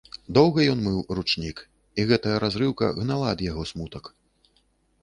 [0.37, 1.61] Доўга ён мыў ручнік,
[1.99, 4.13] і гэтая разрыўка гнала ад яго смутак.